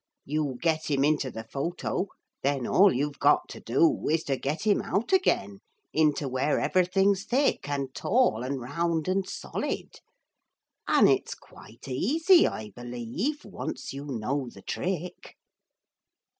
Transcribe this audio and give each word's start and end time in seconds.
You 0.25 0.57
get 0.59 0.89
him 0.89 1.03
into 1.03 1.29
the 1.29 1.43
photo. 1.43 2.07
Then 2.41 2.65
all 2.65 2.91
you've 2.91 3.19
got 3.19 3.47
to 3.49 3.59
do 3.59 4.07
is 4.09 4.23
to 4.23 4.35
get 4.35 4.65
'im 4.65 4.81
out 4.81 5.13
again 5.13 5.59
into 5.93 6.27
where 6.27 6.59
everything's 6.59 7.23
thick 7.23 7.69
and 7.69 7.93
tall 7.93 8.41
and 8.41 8.59
round 8.59 9.07
and 9.07 9.29
solid. 9.29 9.99
And 10.87 11.07
it's 11.07 11.35
quite 11.35 11.87
easy, 11.87 12.47
I 12.47 12.71
believe, 12.71 13.45
once 13.45 13.93
you 13.93 14.05
know 14.07 14.49
the 14.51 14.63
trick.' 14.63 15.35